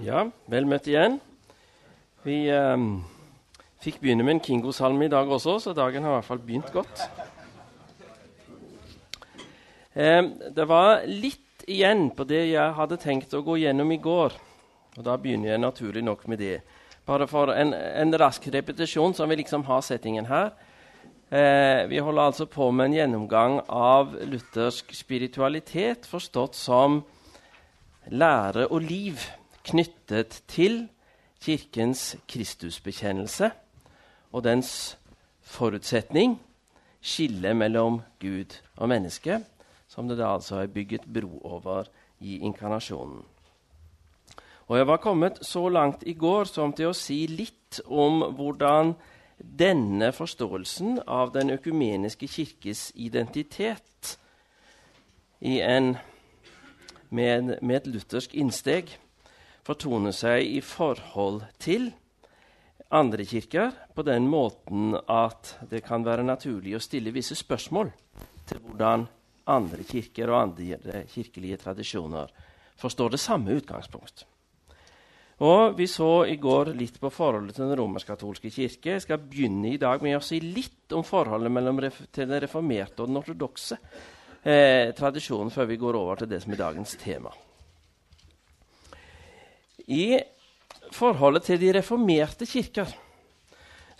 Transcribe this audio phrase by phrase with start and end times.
[0.00, 1.18] Ja, vel møtt igjen.
[2.24, 2.84] Vi eh,
[3.84, 6.70] fikk begynne med en Kingo-salme i dag også, så dagen har i hvert fall begynt
[6.72, 7.02] godt.
[9.92, 10.22] Eh,
[10.56, 14.36] det var litt igjen på det jeg hadde tenkt å gå gjennom i går.
[14.96, 16.54] Og da begynner jeg naturlig nok med det.
[17.04, 20.54] Bare for en, en rask repetisjon, så vi liksom har settingen her.
[21.28, 27.02] Eh, vi holder altså på med en gjennomgang av luthersk spiritualitet, forstått som
[28.08, 29.28] lære og liv
[29.70, 30.88] knyttet til
[31.40, 33.50] Kirkens Kristusbekjennelse
[34.32, 34.98] og dens
[35.40, 36.36] forutsetning,
[37.00, 39.40] skillet mellom Gud og menneske,
[39.88, 41.88] som det da altså er bygget bro over
[42.20, 43.22] i inkarnasjonen.
[44.68, 48.94] Og Jeg var kommet så langt i går som til å si litt om hvordan
[49.40, 54.18] denne forståelsen av den økumeniske kirkes identitet
[55.40, 55.96] en,
[57.08, 58.92] med, med et luthersk innsteg
[59.66, 61.90] fortone seg i forhold til
[62.90, 67.92] andre kirker på den måten at det kan være naturlig å stille visse spørsmål
[68.50, 69.06] til hvordan
[69.50, 72.32] andre kirker og andre kirkelige tradisjoner
[72.80, 74.24] forstår det samme utgangspunkt.
[75.40, 78.96] Og Vi så i går litt på forholdet til den romersk-katolske kirke.
[78.98, 83.08] Jeg skal begynne i dag med å si litt om forholdet til den reformerte og
[83.08, 83.78] den ortodokse
[84.42, 87.32] eh, tradisjonen før vi går over til det som er dagens tema.
[89.86, 90.20] I
[90.92, 92.90] forholdet til de reformerte kirker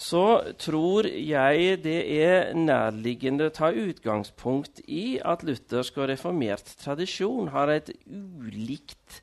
[0.00, 7.50] så tror jeg det er nærliggende å ta utgangspunkt i at luthersk og reformert tradisjon
[7.52, 9.20] har et ulikt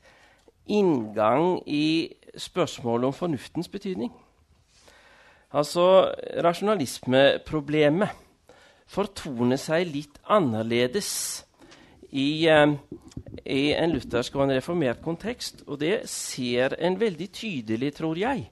[0.70, 4.12] inngang i spørsmålet om fornuftens betydning.
[5.50, 8.14] Altså rasjonalismeproblemet
[8.86, 11.10] fortoner seg litt annerledes
[12.10, 12.72] i, uh,
[13.44, 15.62] i en luthersk og en reformert kontekst.
[15.66, 18.50] Og det ser en veldig tydelig, tror jeg,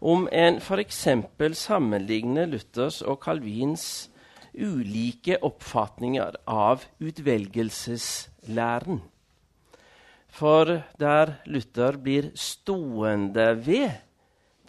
[0.00, 1.08] om en f.eks.
[1.52, 4.10] sammenligner Luthers og Calvins
[4.54, 9.02] ulike oppfatninger av utvelgelseslæren.
[10.30, 13.90] For der Luther blir stående ved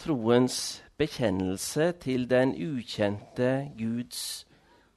[0.01, 4.47] troens bekjennelse til den ukjente Guds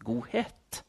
[0.05, 0.85] godhet,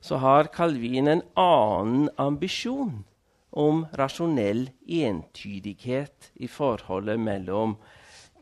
[0.00, 3.04] så har Calvin en annen ambisjon
[3.50, 7.76] om rasjonell entydighet i forholdet mellom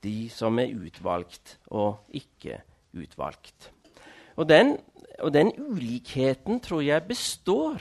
[0.05, 2.61] de som er utvalgt og ikke
[2.97, 3.71] utvalgt.
[4.37, 4.77] Og den,
[5.23, 7.81] og den ulikheten tror jeg består,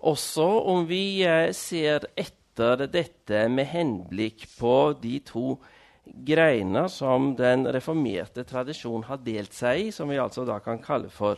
[0.00, 5.58] også om vi eh, ser etter dette med henblikk på de to
[6.04, 11.12] greiner som den reformerte tradisjon har delt seg i, som vi altså da kan kalle
[11.12, 11.36] for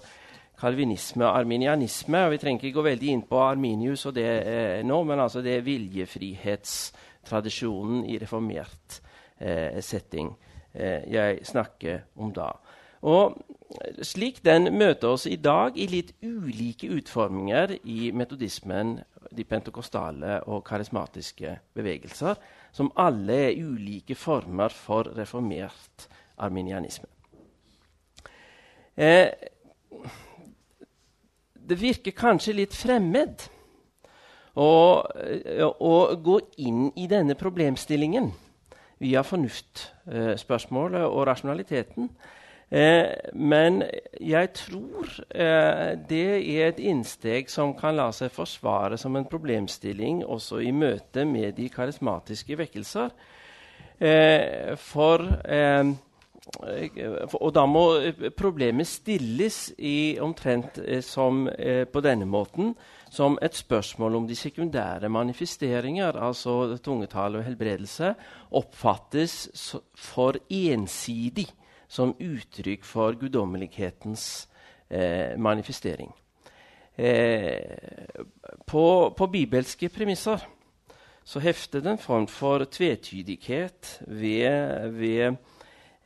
[0.61, 2.25] kalvinisme og arminianisme.
[2.25, 5.41] og Vi trenger ikke gå veldig inn på Arminius og det eh, nå, men altså
[5.45, 9.03] det er viljefrihetstradisjonen i reformert
[9.41, 10.37] eh, setting
[10.75, 12.53] eh, jeg snakker om da.
[13.03, 13.37] Og
[14.05, 19.01] slik den møter oss i dag i litt ulike utforminger i metodismen,
[19.33, 22.35] de pentekostale og karismatiske bevegelser,
[22.73, 26.09] som alle er ulike former for reformert
[26.43, 27.07] arminianisme.
[28.97, 29.29] Eh,
[31.73, 33.47] det virker kanskje litt fremmed
[34.53, 34.71] å,
[35.25, 38.29] eh, å gå inn i denne problemstillingen
[39.03, 42.11] via fornuftspørsmålet og rasjonaliteten.
[42.73, 43.83] Eh, men
[44.21, 50.23] jeg tror eh, det er et innsteg som kan la seg forsvare som en problemstilling
[50.25, 53.13] også i møte med de karismatiske vekkelser.
[54.01, 55.93] Eh, for eh,
[56.43, 62.73] og da må eh, problemet stilles i omtrent eh, som eh, på denne måten
[63.13, 68.15] som et spørsmål om de sekundære manifesteringer, altså tungetale og helbredelse,
[68.59, 69.37] oppfattes
[69.95, 71.47] for ensidig
[71.93, 74.49] som uttrykk for guddommelighetens
[74.91, 76.11] eh, manifestering.
[76.97, 78.19] Eh,
[78.67, 78.85] på,
[79.17, 80.43] på, bibelske premisser
[81.25, 85.37] så hefter det en form for tvetydighet ved, ved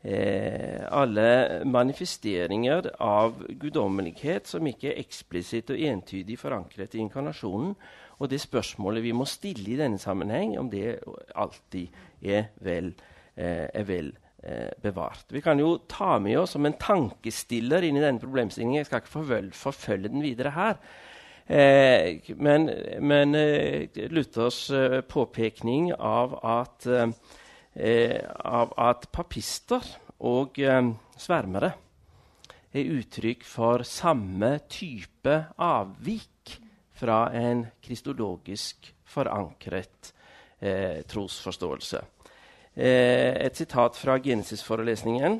[0.06, 7.74] eh, alle manifesteringer av guddommelighet som ikke er eksplisitt og entydig forankret i inkarnasjonen.
[8.16, 11.00] Og det spørsmålet vi må stille i denne sammenheng, om det
[11.36, 11.90] alltid
[12.24, 12.94] er vel,
[13.36, 14.12] eh, er vel
[14.42, 15.26] eh, bevart.
[15.32, 18.80] Vi kan jo ta med oss som en tankestiller inn i denne problemstillingen.
[18.80, 20.80] Jeg skal ikke forfølge, forfølge den videre her.
[21.46, 22.70] Eh, men,
[23.00, 26.88] men eh, Luthers eh, påpekning av at
[27.76, 29.84] eh, av at papister
[30.24, 31.72] og eh, svermere
[32.76, 36.56] er uttrykk for samme type avvik
[36.96, 40.12] fra en kristologisk forankret
[40.58, 42.02] eh, trosforståelse.
[42.74, 45.38] Eh, et sitat fra Genesis-forelesningen.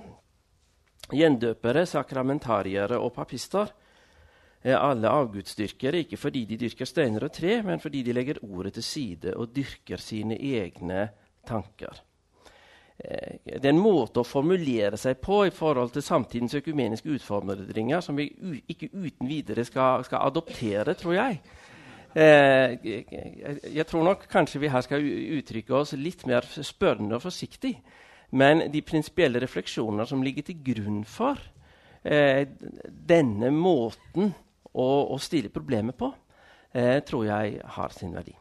[1.16, 3.68] Gjendøpere, sakramentariere og papister
[4.66, 8.74] er alle avgudsdyrkere, ikke fordi de dyrker steiner og tre, men fordi de legger ordet
[8.78, 11.06] til side og dyrker sine egne
[11.46, 12.02] tanker.
[12.98, 18.00] Eh, det er en måte å formulere seg på i forhold til samtidens økumeniske utfordringer
[18.04, 18.30] som vi
[18.68, 21.40] ikke uten videre skal, skal adoptere, tror jeg.
[22.16, 22.78] Eh,
[23.76, 25.04] jeg tror nok kanskje vi her skal
[25.36, 27.74] uttrykke oss litt mer spørrende og forsiktig.
[28.36, 31.38] Men de prinsipielle refleksjoner som ligger til grunn for
[32.02, 32.48] eh,
[32.86, 34.32] denne måten
[34.72, 36.10] å, å, stille problemet på,
[36.72, 38.34] eh, tror jeg har sin verdi.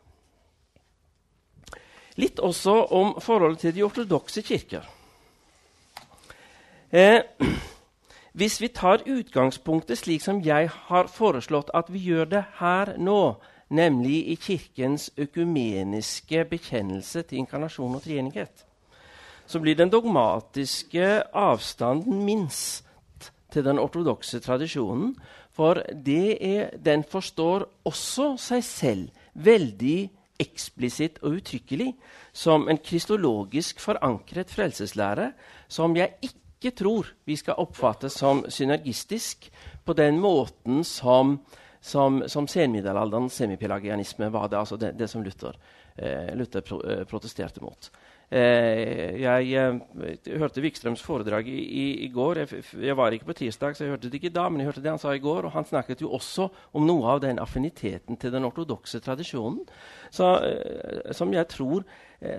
[2.15, 4.85] Litt også om forholdet til de ortodokse kirker.
[6.91, 7.21] Eh,
[8.39, 13.35] hvis vi tar utgangspunktet slik som jeg har foreslått at vi gjør det her nå,
[13.69, 18.65] nemlig i Kirkens økumeniske bekjennelse til inkarnasjon og treenighet,
[19.45, 22.85] så blir den dogmatiske avstanden minst
[23.51, 25.15] til den ortodokse tradisjonen.
[25.55, 30.09] For er, den forstår også seg selv veldig
[30.41, 31.91] eksplisitt og uttrykkelig
[32.35, 35.31] som en kristologisk forankret frelseslære
[35.71, 39.49] som jeg ikke tror vi skal oppfatte som synergistisk
[39.85, 41.37] på den måten som,
[41.81, 45.55] som, som senmiddelalderens semipelagianisme var det, altså det, det som Luther,
[45.95, 47.91] eh, Luther pro, eh, protesterte mot.
[48.31, 52.41] Eh, jeg, jeg, eh, hørte Wikstrøms foredrag i, i, i går.
[52.41, 54.81] Jeg, jeg, var ikke på tirsdag, så jeg hørte det ikke da, men jeg hørte
[54.81, 55.45] det han sa i går.
[55.45, 59.61] Og han snakket jo også om noe av den affiniteten til den ortodokse tradisjonen
[60.09, 61.85] så, eh, som, tror,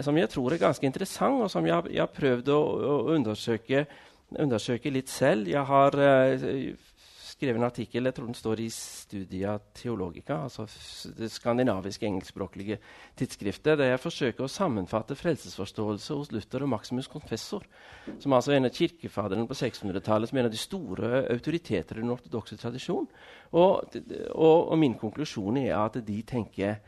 [0.03, 3.87] som, jeg tror, er ganske interessant, og som jeg, har prøvd å, å undersøke,
[4.35, 5.47] undersøke, litt selv.
[5.49, 6.01] Jeg har
[7.37, 10.65] skrevet en artikkel jeg tror den står i Studia Theologica, altså
[11.19, 12.79] det skandinaviske engelskspråklige
[13.21, 17.67] tidsskriftet, der jeg forsøker å sammenfatte frelsesforståelse hos Luther og Maximus Confessor,
[18.23, 22.01] som altså er en av kirkefaderne på 600-tallet, som er en av de store autoriteter
[22.01, 23.09] i den ortodokse tradisjon.
[23.53, 23.97] Og,
[24.33, 26.81] og, og min konklusjon er at de tenker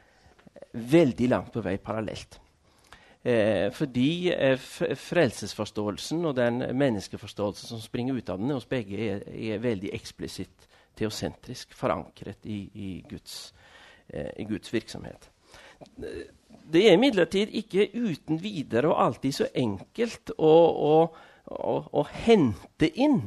[0.72, 2.40] veldig langt på vei parallelt.
[3.26, 4.59] Eh, fordi eh,
[4.94, 10.69] frelsesforståelsen og den menneskeforståelsen som springer ut av den hos begge, er, er veldig eksplisitt
[10.99, 13.55] teosentrisk forankret i, i, Guds,
[14.09, 15.31] eh, i, Guds, virksomhet.
[16.69, 20.55] Det er imidlertid ikke uten videre og alltid så enkelt å,
[20.93, 20.94] å,
[21.59, 23.20] å, å hente inn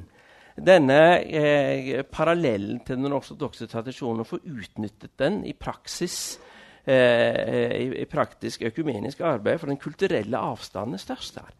[0.56, 6.40] denne eh, parallellen til den ortodokse tradisjonen og få utnyttet den i praksis
[6.86, 11.54] eh, i, i, praktisk økumenisk arbeid, for den kulturelle avstanden er størst her.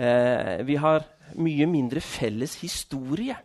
[0.00, 1.04] Eh, vi har
[1.38, 3.36] mye mindre felles historie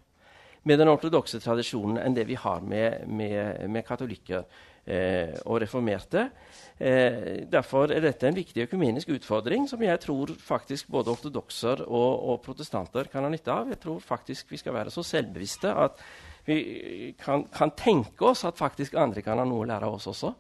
[0.65, 4.45] med den ortodokse tradisjonen enn det vi har med, med, med katolikker
[4.85, 6.29] eh, og reformerte.
[6.75, 12.11] Eh, derfor er dette en viktig økumenisk utfordring som jeg tror faktisk både ortodokser og,
[12.31, 13.69] og, protestanter kan ha nytte av.
[13.71, 16.01] Jeg tror faktisk vi skal være så selvbevisste at
[16.45, 20.09] vi kan, kan tenke oss at faktisk andre kan ha noe å lære av oss
[20.11, 20.33] også.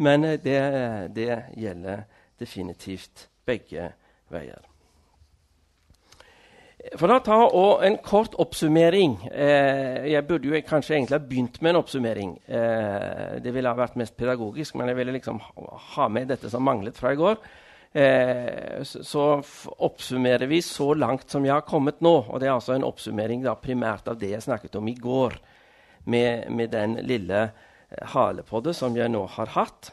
[0.00, 0.60] Men eh, det,
[1.14, 1.30] det
[1.60, 2.04] gjelder
[2.40, 3.92] definitivt begge
[4.32, 4.70] veier.
[6.96, 7.36] For å ta
[7.84, 12.30] en kort oppsummering eh, Jeg burde jo kanskje egentlig ha begynt med en oppsummering.
[12.48, 15.42] Eh, det ville ha vært mest pedagogisk, men jeg ville liksom
[15.96, 17.36] ha med dette som manglet fra i går.
[17.92, 19.26] Eh, så,
[19.76, 22.14] oppsummerer vi så langt som jeg har kommet nå.
[22.30, 25.36] Og det er altså en oppsummering da, primært av det jeg snakket om i går,
[26.08, 27.50] med, med den lille
[28.14, 29.92] hale på det som jeg nå har hatt.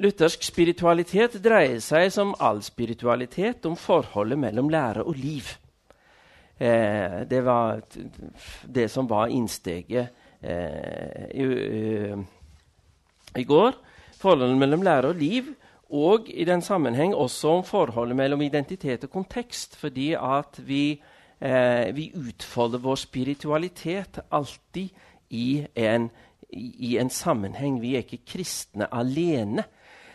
[0.00, 5.50] Luthersk spiritualitet dreier seg som all spiritualitet om forholdet mellom lære og liv.
[6.62, 7.82] Eh, det var
[8.64, 10.08] det som var innsteget
[10.40, 12.18] eh, i, uh,
[13.36, 13.76] i, går.
[14.20, 15.50] Forholdet mellom lære og liv,
[15.92, 19.76] og i den sammenheng også om forholdet mellom identitet og kontekst.
[19.76, 21.02] Fordi at vi,
[21.40, 24.88] eh, vi utfolder vår spiritualitet alltid
[25.30, 26.10] i en,
[26.52, 27.80] i en, sammenheng.
[27.80, 29.64] Vi er ikke kristne alene.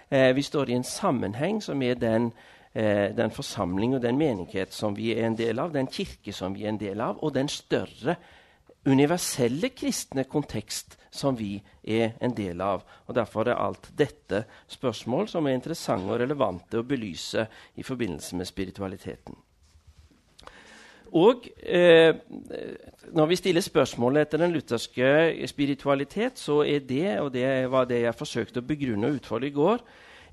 [0.10, 2.32] Eh, vi står i en sammenheng som er den,
[2.74, 6.54] eh, den forsamling og den menighet som vi er en del av, den kirke som
[6.54, 8.16] vi er en del av, og den større
[8.86, 12.84] universelle kristne kontekst som vi er en del av.
[13.08, 18.36] Og Derfor er alt dette spørsmål som er interessante og relevante å belyse i forbindelse
[18.36, 19.36] med spiritualiteten.
[21.18, 22.16] Og eh,
[23.16, 28.04] når vi stiller spørsmålet etter den lutherske spiritualitet, så er det, og det var det
[28.04, 29.82] jeg forsøkte å begrunne og utfolde i går,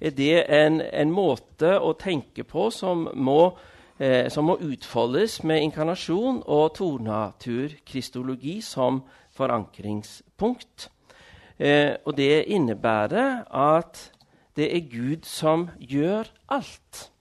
[0.05, 3.55] er det en, en måte å tenke på som må,
[3.99, 10.91] eh, som må utfoldes med inkarnasjon og tornaturkristologi som forankringspunkt.
[11.59, 14.11] Eh, og det innebærer at
[14.59, 17.13] det er Gud som gjør alt.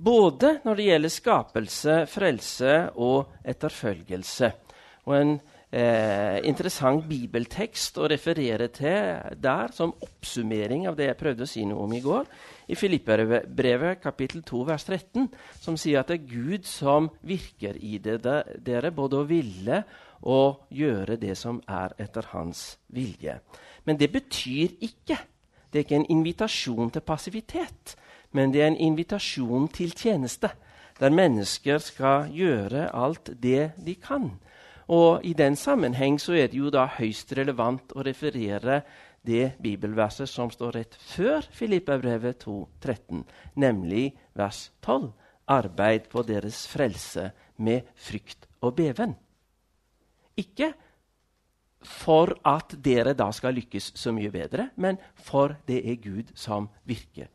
[0.00, 4.48] Både når det gjelder skapelse, frelse og etterfølgelse.
[5.04, 11.44] Og en eh, interessant bibeltekst å referere til der som oppsummering av det jeg prøvde
[11.44, 12.30] å si noe om i går,
[12.72, 15.28] i Filipperbrevet kapittel 2 vers 13,
[15.60, 19.82] som sier at det er Gud som virker i det, dere, både å ville
[20.30, 23.36] og gjøre det som er etter hans vilje.
[23.84, 25.26] Men det betyr ikke
[25.70, 27.92] Det er ikke en invitasjon til passivitet,
[28.32, 30.52] men det er en invitasjon til tjeneste,
[31.00, 34.30] der mennesker skal gjøre alt det de kan.
[34.90, 38.82] Og I den sammenheng så er det jo da høyst relevant å referere
[39.26, 42.44] det bibelverset som står rett før Filippabrevet
[42.82, 45.10] 13, nemlig vers 12.
[45.50, 49.16] Arbeid på deres frelse med frykt og beven.
[50.38, 50.72] Ikke
[51.80, 56.68] for at dere da skal lykkes så mye bedre, men for det er Gud som
[56.86, 57.30] virker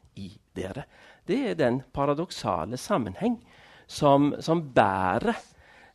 [0.56, 0.86] dere.
[1.28, 3.40] Det er den paradoksale sammenheng
[3.88, 5.34] som, som bærer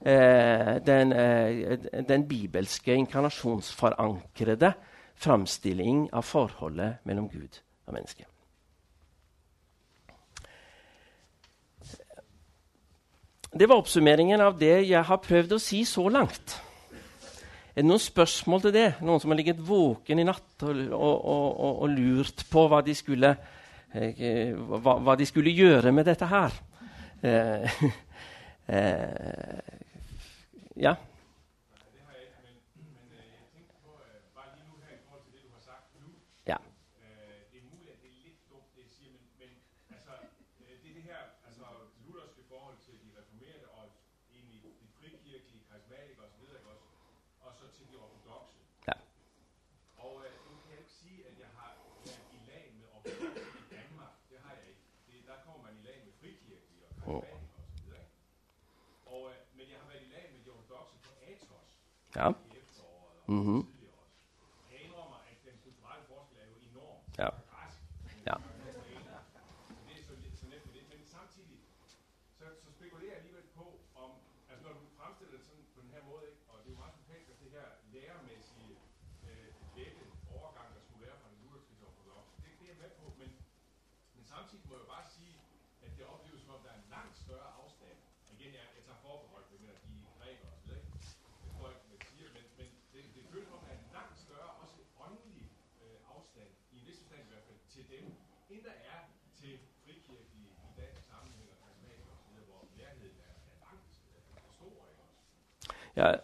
[0.00, 4.72] eh, den, eh, den, bibelske inkarnasjonsforankrede
[5.20, 8.26] framstilling av forholdet mellom Gud og menneske.
[13.50, 16.60] Det var oppsummeringen av det jeg har prøvd å si så langt.
[17.74, 18.88] Er det noen spørsmål til det?
[19.02, 22.94] Noen som har ligget våken i natt og, og, og, og lurt på hva de,
[22.94, 23.59] skulle, eh,
[23.92, 26.54] hva, hva de skulle gjøre med dette her?
[27.22, 27.82] Eh,
[28.76, 29.60] eh,
[30.76, 30.94] ja.
[47.80, 48.59] til de -hmm.
[62.14, 62.34] Ja.
[105.94, 106.14] Ja.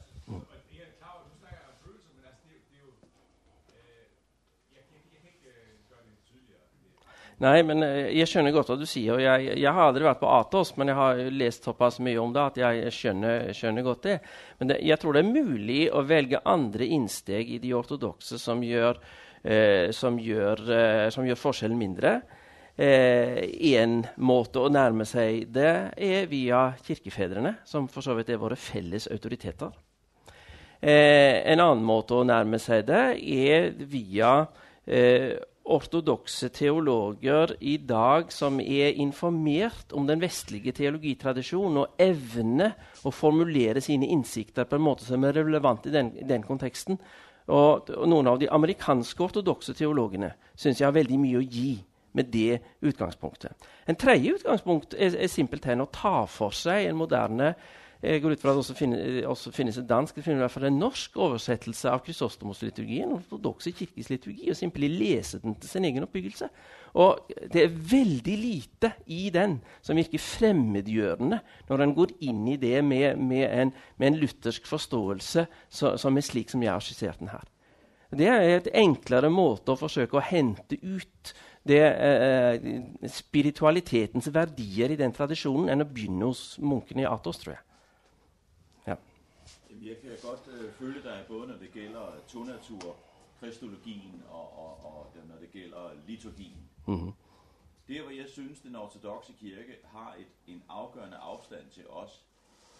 [7.36, 9.18] Nei, men eh, jeg skjønner godt hva du sier.
[9.18, 12.32] og Jeg, jeg har aldri vært på Atos, men jeg har lest såpass mye om
[12.32, 14.14] det at jeg skjønner, skjønner godt det.
[14.56, 18.64] Men det, jeg tror det er mulig å velge andre innsteg i de ortodokse som
[18.64, 22.16] eh, som eh, som gjør forskjellen mindre.
[22.76, 28.40] Én eh, måte å nærme seg det er via kirkefedrene, som for så vidt er
[28.42, 29.72] våre felles autoriteter.
[30.80, 34.42] Eh, en annen måte å nærme seg det er via
[34.84, 42.76] eh, ortodokse teologer i dag som er informert om den vestlige teologitradisjonen og evner
[43.08, 47.00] å formulere sine innsikter på en måte som er relevant i den, den konteksten.
[47.46, 51.70] Og, og, Noen av de amerikanske ortodokse teologene syns jeg har veldig mye å gi
[52.16, 53.66] med det utgangspunktet.
[53.86, 57.54] En tredje utgangspunkt er, er simpelthen å ta for seg en moderne
[58.02, 60.44] jeg går ut fra at det også, finnes, også finnes en dansk, det finnes i
[60.44, 65.70] hvert fall en norsk oversettelse av Krysostomos-liturgien, ortodokse kirkes liturgi, og simpelthen lese den til
[65.70, 66.50] sin egen oppbyggelse.
[67.00, 72.60] Og Det er veldig lite i den som virker fremmedgjørende når en går inn i
[72.60, 76.84] det med, med, en, med en, luthersk forståelse så, som er slik som jeg har
[76.84, 77.44] skissert den her.
[78.16, 81.34] Det er et enklere måte å forsøke å hente ut
[81.68, 87.56] det, eh, spiritualitetens verdier i den tradisjonen enn å begynne hos munkene i Atos, tror
[87.56, 87.62] jeg.
[89.86, 92.96] Jeg kan godt uh, følge deg både når det gjelder tonatur,
[93.40, 96.64] kristologien og, og, og når det gjelder liturgien.
[96.86, 97.12] Mm-hmm.
[97.88, 102.24] Der, hvor jeg synes, den ortodoxe kirke har et, en avgjørende avstand til oss,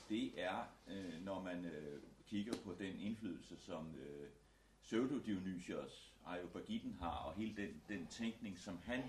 [0.09, 4.27] det er, uh, når man uh, kikker på den innflytelse som øh,
[4.87, 9.03] Pseudo-Dionysios Areopagiten har, og hele den, den tænkning, som han,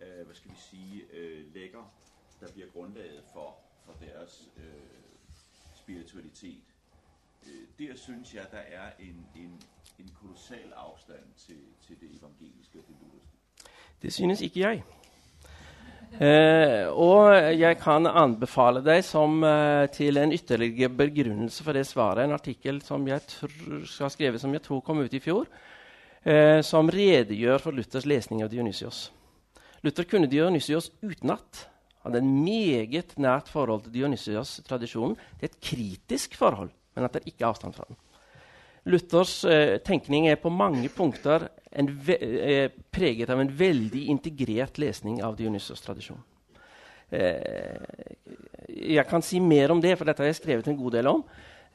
[0.00, 1.94] øh, hvad skal vi sige, øh, lægger,
[2.40, 4.64] der bliver grundlaget for, for deres øh,
[5.74, 6.62] spiritualitet.
[7.46, 9.62] Øh, der synes jeg, der er en, en,
[9.98, 13.36] en kolossal afstand til, til det evangeliske og det lutherske.
[14.02, 14.82] Det synes ikke jeg.
[16.16, 22.24] Eh, og jeg kan anbefale deg som, eh, til en ytterligere begrunnelse for det svaret
[22.24, 25.44] en artikkel som jeg har skrevet som jeg tror kom ut i fjor,
[26.24, 29.10] eh, som redegjør for Luthers lesning av Dionysios.
[29.82, 31.68] Luther kunne Dionysios utenat.
[32.02, 35.16] Hadde en meget nært forhold til Dionysios-tradisjonen.
[35.38, 37.96] Det er et kritisk forhold, men at det ikke er avstand fra den.
[38.86, 45.36] Luthers eh, tenkning er på mange punkter eh, preget av en veldig integrert lesning av
[45.36, 46.24] Dionysos-tradisjonen.
[47.10, 47.76] Eh,
[48.66, 51.22] jeg kan si mer om det, for dette har jeg skrevet en god del om.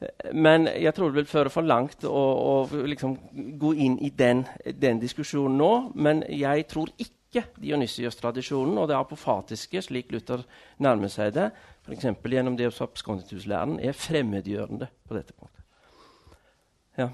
[0.00, 3.16] Eh, men jeg tror det vil føre for langt å, å liksom
[3.60, 5.72] gå inn i den, den, diskusjonen nå.
[5.94, 10.44] Men jeg tror ikke Dionysios-tradisjonen og det apofatiske, slik Luther
[10.84, 11.48] nærmer seg det,
[11.86, 12.10] f.eks.
[12.28, 15.64] gjennom det absconditus-læren, er fremmedgjørende på dette punktet.
[16.98, 17.08] Ja.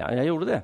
[0.00, 0.62] Ja, jeg gjorde det.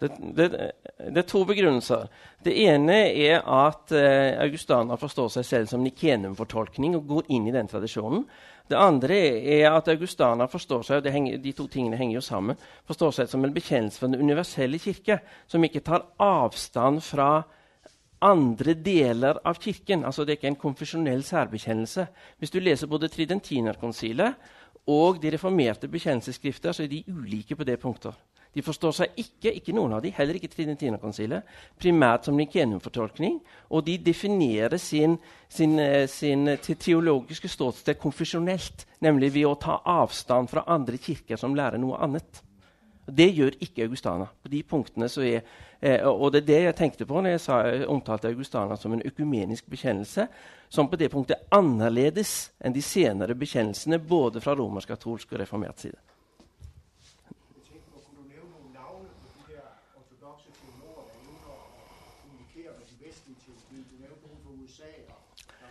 [0.00, 2.08] Det, det, det, er to begrunnelser.
[2.42, 7.54] Det ene er at eh, Augustana forstår seg selv som Nikenum-fortolkning og går inn i
[7.54, 8.24] den tradisjonen.
[8.68, 13.14] Det andre er at Augustana forstår seg henger, de to tingene henger jo sammen, forstår
[13.16, 17.30] seg som en bekjennelse for den universelle kirke, som ikke tar avstand fra
[18.20, 20.04] andre deler av kirken.
[20.04, 22.06] Altså Det er ikke en konfesjonell særbekjennelse.
[22.38, 24.34] Hvis du leser både Tridentinerkonsilet
[24.88, 28.12] og de reformerte bekjennelsesskrifter, så er de ulike på det punktet.
[28.54, 31.46] De forstår seg ikke, ikke noen av de, heller ikke Tridentinerkonsilet,
[31.78, 33.38] primært som Nikenum-fortolkning.
[33.70, 35.78] Og de definerer sin, sin,
[36.08, 41.80] sin, sin teologiske ståsted konfesjonelt, nemlig ved å ta avstand fra andre kirker som lærer
[41.80, 42.42] noe annet.
[43.08, 44.26] Det gjør ikke Augustana.
[44.42, 45.40] På de punktene så er,
[45.80, 49.04] eh, og det er det jeg tenkte på når jeg sa, omtalte Augustana som en
[49.04, 50.26] økumenisk bekjennelse,
[50.68, 55.80] som på det punktet er annerledes enn de senere bekjennelsene både fra romersk-katolsk og reformert
[55.80, 55.96] side.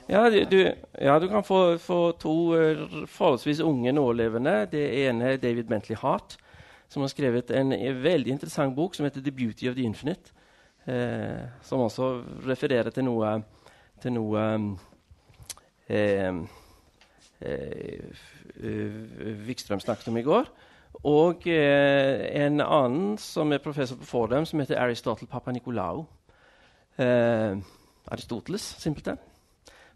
[0.10, 4.68] Ja, du, ja, du kan få, få to uh, forholdsvis unge nålevende.
[4.72, 6.38] Det ene er David Bentley Hart,
[6.88, 10.32] som har skrevet en, en veldig interessant bok som heter 'The Beauty of the Infinite'.
[10.88, 13.44] Eh, som også refererer til noe,
[14.02, 16.48] til noe um,
[19.44, 20.48] Wikstrøm snakket om i går.
[21.04, 26.06] Og en annen som er professor på Fordham, som heter Aristotle Papanikolaou.
[26.98, 29.20] Aristoteles, simpelthen.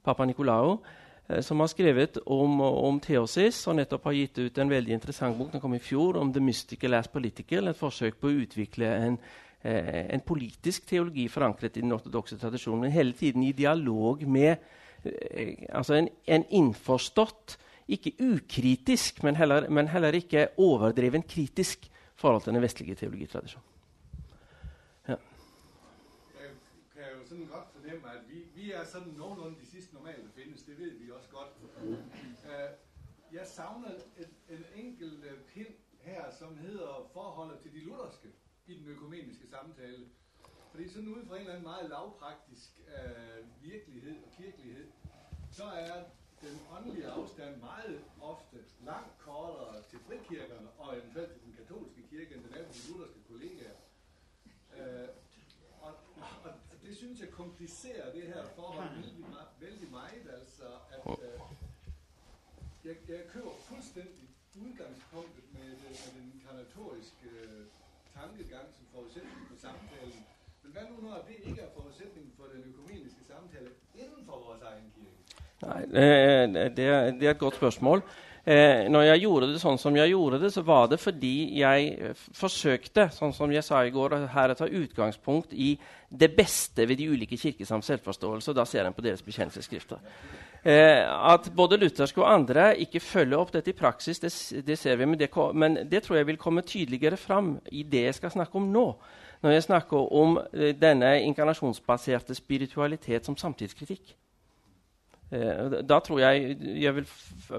[0.04, 0.80] Papa Nicolao,
[1.28, 5.38] eh, som har skrevet om, om, teosis og nettopp har gitt ut en veldig interessant
[5.38, 8.92] bok den kom i fjor, om The Mystical as Political, et forsøk på å utvikle
[9.08, 9.18] en,
[9.62, 14.58] eh, en politisk teologi forankret i den ortodokse tradisjonen, men hele tiden i dialog med
[15.06, 17.58] eh, altså en, en, innforstått,
[17.92, 23.68] ikke ukritisk, men heller, men heller ikke overdreven kritisk forhold til den vestlige teologitradisjonen.
[25.10, 25.18] Ja.
[26.40, 26.50] Jeg
[26.94, 28.31] kan jo sådan godt fornemme at
[28.62, 31.50] vi, er sådan nogenlunde de normalt findes, det ved vi også godt.
[31.84, 31.96] Uh,
[33.32, 38.28] jeg savner et, en enkelt uh, pind her, som hedder forholdet til de lutherske
[38.68, 40.06] i den økumeniske samtale.
[40.72, 44.92] Fordi sådan ud fra en eller anden meget lavpraktisk uh, virkelighed og kirkelighed,
[45.52, 46.04] så er
[46.42, 52.36] den åndelige afstand meget ofte langt kortere til frikirkerne og eventuelt til den katolske kirke,
[52.36, 53.76] end den er til de lutherske kollegaer.
[54.74, 55.21] Uh,
[56.92, 59.04] det syns jeg kompliserer det her forholdet
[59.66, 61.40] veldig, meget, altså at øh,
[62.88, 64.26] jeg, jeg kører fuldstændig
[64.64, 65.70] udgangspunktet med,
[66.04, 67.64] med den karnatoriske øh,
[68.18, 70.22] tankegang som forudsætning for samtalen.
[70.62, 73.70] Men hvad nu når det ikke er forudsætningen for den økumeniske samtale
[74.02, 75.20] inden for vores egen kirke?
[75.66, 76.44] Nei, øh,
[76.78, 78.00] det, er, det er et godt spørsmål.
[78.42, 81.90] Eh, når jeg gjorde det sånn som jeg gjorde det, så var det fordi jeg
[81.94, 85.76] eh, forsøkte sånn som jeg sa i går, å ta utgangspunkt i
[86.10, 88.56] det beste ved de ulike kirkesams selvforståelse.
[88.58, 90.02] Da ser en på deres bekjennelsesskrifter.
[90.64, 94.34] Eh, at både lutherske og andre ikke følger opp dette i praksis, det,
[94.66, 98.08] det ser vi, men det, men det, tror jeg vil komme tydeligere fram i det
[98.08, 98.88] jeg skal snakke om nå.
[99.42, 104.16] Når jeg snakker om eh, denne inkarnasjonsbaserte spiritualitet som samtidskritikk.
[105.32, 107.06] Eh, da tror jeg jeg vil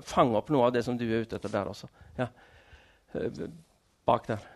[0.04, 1.88] fange opp noe av det som du er ute etter der også.
[2.18, 2.28] Ja.
[3.14, 3.46] Eh,
[4.04, 4.50] bak der.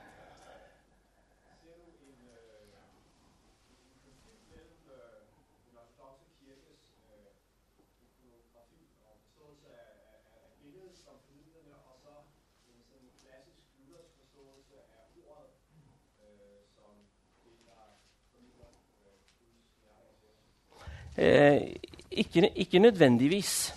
[21.17, 21.73] Eh,
[22.17, 23.75] ikke, ikke, nødvendigvis.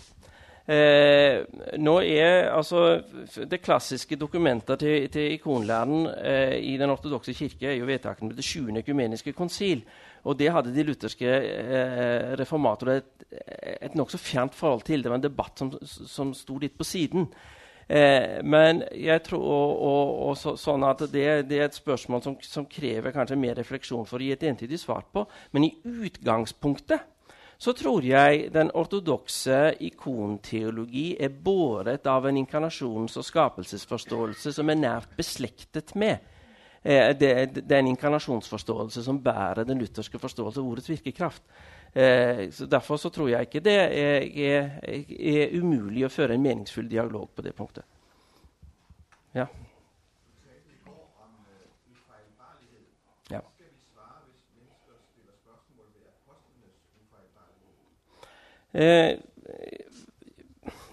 [0.69, 1.41] Eh,
[1.82, 3.02] nå er altså
[3.49, 8.38] Det klassiske dokumentet til, til ikonlæren eh, i den ortodokse kirke er jo vedtakene med
[8.38, 8.78] det 20.
[8.78, 9.84] økumeniske konsil.
[10.23, 13.25] Og det hadde de lutherske eh, reformatorer et,
[13.82, 15.04] et nokså fjernt forhold til.
[15.04, 17.28] Det var en debatt som, som sto litt på siden.
[17.89, 22.21] Eh, men jeg tror og, og, og så, sånn at det, det, er et spørsmål
[22.21, 25.23] som, som, krever kanskje mer refleksjon for å gi et entydig svar på.
[25.56, 27.08] Men i utgangspunktet
[27.60, 34.80] så tror jeg den ortodokse ikonteologi er båret av en inkarnasjons- og skapelsesforståelse som er
[34.80, 36.24] nært beslektet med
[36.84, 41.43] eh, det, er inkarnasjonsforståelse som bærer den lutherske forståelse av ordets virkekraft.
[41.91, 44.69] Eh, så Derfor så tror jeg ikke det er, er,
[45.19, 47.84] er, umulig å føre en meningsfull dialog på det punktet.
[49.36, 49.50] Ja.
[49.52, 49.69] Eh,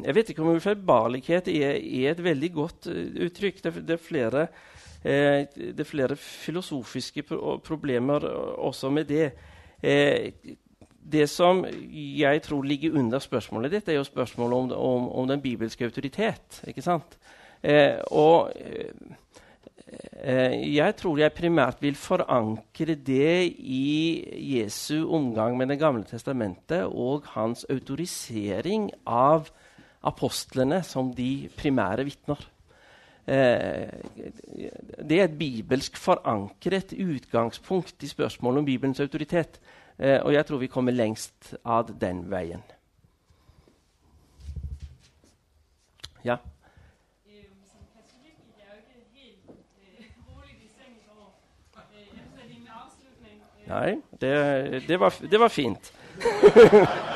[0.04, 3.62] jeg vet ikke om ufeilbarlighet er, er, et veldig godt uh, uttrykk.
[3.64, 4.46] Det, det, er flere,
[5.02, 8.24] eh, det, er flere, filosofiske pro problemer
[8.58, 9.30] også med det.
[9.82, 10.32] Eh,
[11.06, 15.42] det som jeg tror ligger under spørsmålet ditt, er jo spørsmålet om, om, om den
[15.42, 16.62] bibelske autoritet.
[16.66, 17.18] ikke sant?
[17.62, 18.90] Eh, og eh,
[19.86, 27.22] jeg tror jeg primært vil forankre det i Jesu omgang med Det gamle testamentet og
[27.36, 29.46] hans autorisering av
[30.06, 32.42] apostlene som de primære vitner.
[33.26, 33.90] Eh,
[35.02, 39.60] det er et bibelsk forankret utgangspunkt i spørsmålet om Bibelens autoritet.
[39.98, 42.62] Eh, og jeg tror vi kommer lengst av den veien.
[46.24, 46.38] Ja?
[53.66, 54.34] Nei, det,
[54.86, 55.92] det, var, det var fint.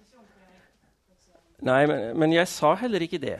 [1.61, 3.37] Nei, men, men jeg sa heller ikke det.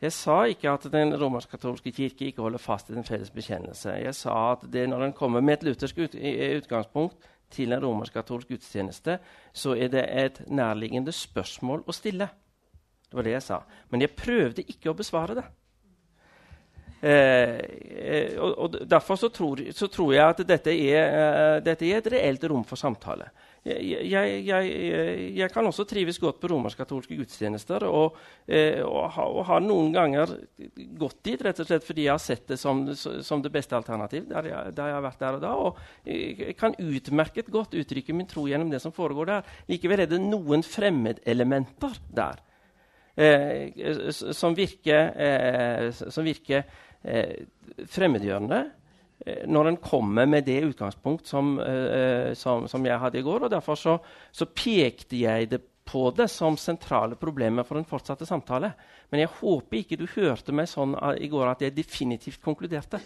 [0.00, 3.98] Jeg sa ikke at den romersk-katolske kirke ikke holder fast i den felles bekjennelse.
[4.00, 6.16] Jeg sa at når en kommer med et luthersk ut,
[6.56, 9.18] utgangspunkt til en romersk-katolsk gudstjeneste,
[9.52, 12.30] så er det et nærliggende spørsmål å stille.
[13.10, 13.60] Det var det jeg sa.
[13.90, 15.44] Men jeg prøvde ikke å besvare det.
[17.00, 21.86] Eh, eh, og, og, Derfor så tror, så tror, jeg at dette er, uh, dette
[21.88, 23.30] er, et reelt rom for samtale.
[23.60, 24.06] Jeg,
[24.46, 24.68] jeg,
[25.36, 27.84] jeg, kan også trives godt på romersk-katolske gudstjenester.
[27.84, 28.16] Og,
[28.48, 30.34] uh, og, og, har noen ganger
[31.00, 34.28] gått dit rett og slett fordi jeg har sett det som, som det beste alternativ.
[34.30, 38.16] Der jeg, der jeg, har vært der og da, og jeg kan utmerket godt uttrykke
[38.16, 39.56] min tro gjennom det som foregår der.
[39.68, 42.40] Likevel er det noen fremmedelementer der
[43.20, 46.64] eh, som virker, eh, som virker
[47.02, 47.46] eh,
[47.90, 48.76] fremmedgjørende eh,
[49.20, 53.44] når en kommer med det utgangspunkt som, eh, som, som, jeg hadde i går.
[53.44, 53.98] og Derfor så,
[54.32, 58.72] så, pekte jeg det på det som sentrale problemer for den fortsatte samtale.
[59.10, 63.02] Men jeg håper ikke du hørte meg sånn i går at jeg definitivt konkluderte.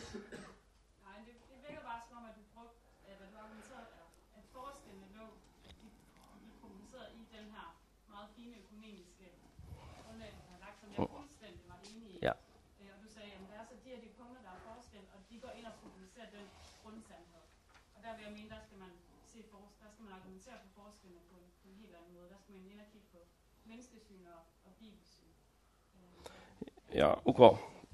[26.94, 27.40] Ja, OK.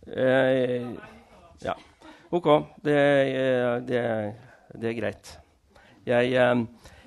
[0.07, 0.91] Eh,
[1.65, 1.77] ja.
[2.31, 2.49] OK.
[2.77, 2.99] Det,
[3.89, 4.03] det,
[4.75, 5.33] det, er greit.
[6.05, 6.35] Jeg,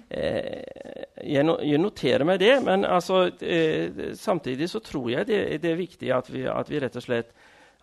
[0.09, 0.63] eh,
[1.21, 3.27] jeg, noterer meg det, men altså,
[4.17, 7.33] samtidig så tror jeg det, det er viktig at vi, at vi, rett og slett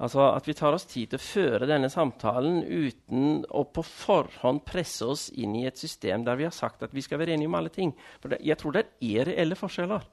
[0.01, 4.65] altså at vi tar oss tid til å føre denne samtalen uten å på forhånd
[4.67, 7.51] presse oss inn i et system der vi har sagt at vi skal være enige
[7.53, 7.93] om alle ting.
[8.23, 10.09] For det, jeg tror det er reelle forskjeller.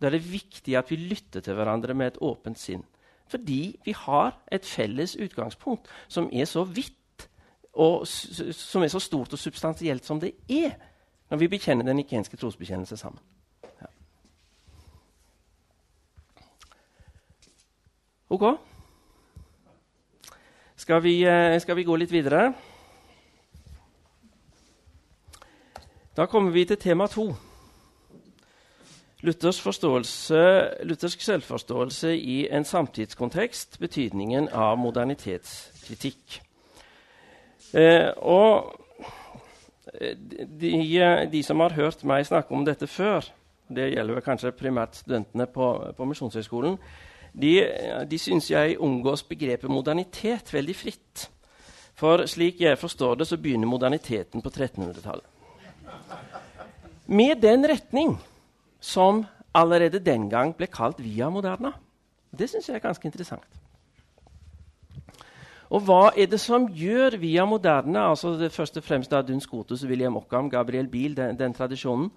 [0.00, 2.84] Da er det viktig at vi lytter til hverandre med et åpent sinn.
[3.30, 7.28] Fordi vi har et felles utgangspunkt som er så vidt
[7.74, 10.76] og som er så stort og substansielt som det er
[11.30, 13.18] når vi bekjenner den ikenske trosbekjennelse sammen.
[13.80, 13.86] Ja.
[18.28, 18.44] Ok?
[20.76, 22.52] Skal vi, eh, skal vi gå litt videre?
[26.16, 27.34] Da kommer vi til tema to.
[29.24, 36.40] Luthersk, selvforståelse i en samtidskontekst, betydningen av modernitetskritikk.
[37.72, 38.74] Eh, og
[39.94, 40.12] eh,
[40.60, 40.74] de,
[41.32, 43.24] de, som har hørt meg snakke om dette før,
[43.72, 46.76] det gjelder kanskje primært studentene på, på Misjonshøgskolen,
[47.34, 47.54] de,
[48.06, 51.30] de syns jeg omgås begrepet modernitet veldig fritt.
[51.98, 55.26] For slik jeg forstår det, så begynner moderniteten på 1300-tallet.
[57.06, 58.14] Med den retning
[58.84, 59.24] som
[59.56, 61.72] allerede den gang ble kalt via moderna.
[62.34, 63.60] Det syns jeg er ganske interessant.
[65.72, 69.86] Og hva er det som gjør via moderna, altså det første og fremst Dun Scotus,
[69.88, 72.10] William Ockham, Gabriel Biel, den, den, tradisjonen,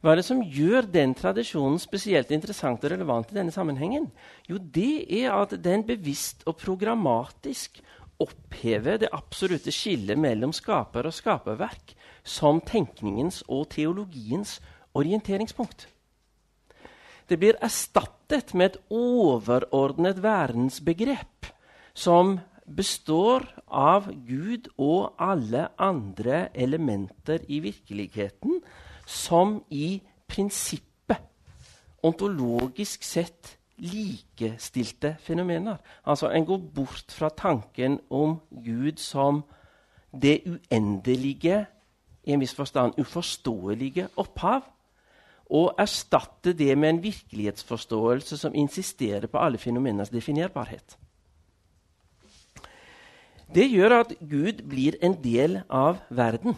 [0.00, 4.06] hva er det som gjør den tradisjonen spesielt interessant og relevant i denne sammenhengen?
[4.48, 7.80] Jo, det er at den bevisst og programmatisk
[8.20, 14.58] opphever det absolutte skillet mellom skaper og skaperverk som tenkningens og teologiens
[14.96, 15.88] orienteringspunkt.
[17.30, 21.46] Det blir erstattet med et overordnet verdensbegrep
[21.94, 28.58] som består av Gud og alle andre elementer i virkeligheten,
[29.06, 31.22] som i prinsippet,
[32.02, 35.78] ontologisk sett, likestilte fenomener.
[36.04, 39.44] Altså En går bort fra tanken om Gud som
[40.12, 41.66] det uendelige,
[42.24, 44.66] i en viss forstand uforståelige opphav,
[45.50, 50.96] og erstatte det med en virkelighetsforståelse som insisterer på alle fenomeners definerbarhet.
[53.54, 56.54] Det gjør at Gud blir en del av verden.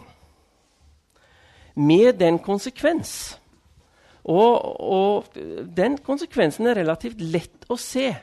[1.73, 3.39] Med den konsekvens
[4.23, 5.25] og, og,
[5.77, 8.13] den konsekvensen er relativt lett å se.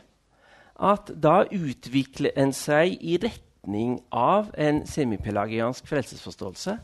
[0.81, 6.79] At da utvikler en seg i retning av en semipelagiansk frelsesforståelse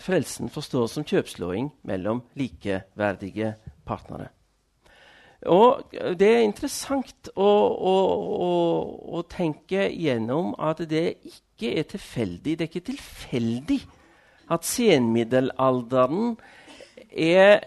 [0.00, 3.54] frelsen forstås som kjøpslåing mellom likeverdige
[3.86, 4.30] partnere.
[5.48, 7.94] Og Det er interessant å, å,
[8.44, 8.50] å,
[9.16, 12.58] å, tenke gjennom at det ikke er tilfeldig.
[12.58, 13.78] Det er ikke tilfeldig
[14.52, 16.34] at senmiddelalderen
[17.10, 17.62] er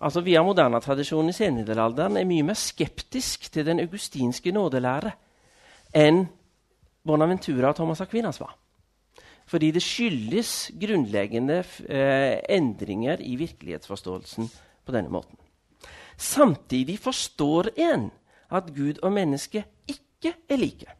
[0.00, 5.12] altså Via moderne-tradisjonen i senmiddelalderen er mye mer skeptisk til den augustinske nådelære
[6.00, 6.24] enn
[7.06, 8.54] Bonaventura og Thomas Aquinas var.
[9.50, 14.46] Fordi det skyldes grunnleggende eh, endringer i virkelighetsforståelsen
[14.86, 15.38] på denne måten.
[16.20, 18.10] Samtidig forstår en
[18.50, 20.94] at Gud og menneske ikke er like.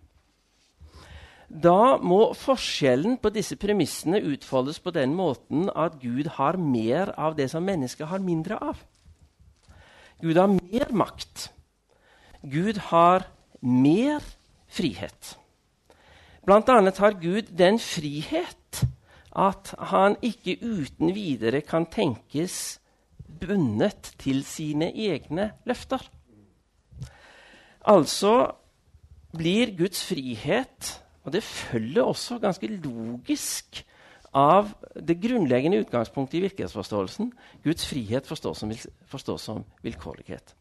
[1.50, 7.34] Da må forskjellen på disse premissene utfoldes på den måten at Gud har mer av
[7.38, 8.78] det som mennesket har mindre av.
[10.22, 11.48] Gud har mer makt.
[12.42, 13.26] Gud har
[13.60, 14.22] mer
[14.70, 15.34] frihet.
[16.46, 18.84] Blant annet har Gud den frihet
[19.36, 22.80] at han ikke uten videre kan tenkes
[23.40, 26.02] bundet til sine egne løfter.
[27.86, 28.52] Altså
[29.36, 33.82] blir Guds frihet Og det følger også ganske logisk
[34.32, 37.32] av det grunnleggende utgangspunktet i virkelighetsforståelsen.
[37.64, 38.72] Guds frihet forstås som,
[39.10, 40.54] forstås som vilkårlighet.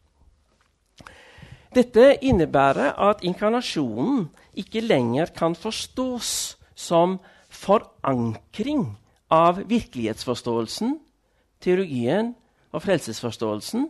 [1.74, 4.26] Dette innebærer at inkarnasjonen
[4.60, 7.18] ikke lenger kan forstås som
[7.50, 8.84] forankring
[9.30, 10.98] av virkelighetsforståelsen,
[11.62, 12.34] teologien
[12.72, 13.88] og frelsesforståelsen.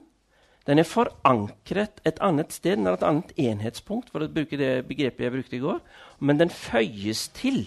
[0.69, 4.85] Den er forankret et annet sted, den er et annet enhetspunkt, for å bruke det
[4.89, 5.81] begrepet jeg brukte i går.
[6.21, 7.65] Men den føyes til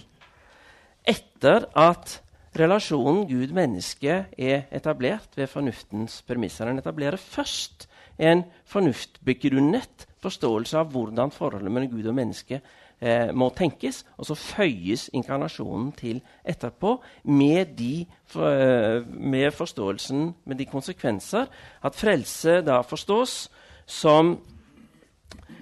[1.09, 2.19] etter at
[2.55, 6.69] relasjonen Gud-menneske er etablert ved fornuftens premisser.
[6.69, 7.87] Den etablerer først
[8.21, 12.61] en fornuftbegrunnet forståelse av hvordan forholdet mellom Gud og menneske
[13.03, 14.03] eh, må tenkes.
[14.17, 21.51] Og så føyes inkarnasjonen til etterpå med, de, for, eh, med forståelsen, med de konsekvenser
[21.83, 23.51] at frelse da forstås
[23.85, 24.37] som,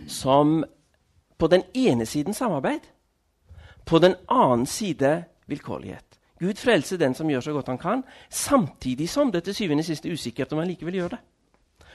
[0.08, 0.62] som
[1.38, 2.86] på den ene siden samarbeid,
[3.86, 6.06] på den annen side vilkårlighet.
[6.42, 9.86] Gud frelser den som gjør så godt han kan, samtidig som det til syvende og
[9.86, 11.20] sist er usikkert om han likevel gjør det.